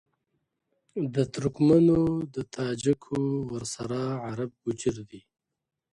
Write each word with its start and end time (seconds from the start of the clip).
د 1.13 1.15
ترکمــــنــــــو، 1.33 2.03
د 2.35 2.37
تاجـــــــــکــــو، 2.53 3.19
ورســـــره 3.49 4.03
عــــرب 4.25 4.51
گـــوجـــر 4.61 4.97
دي 5.09 5.21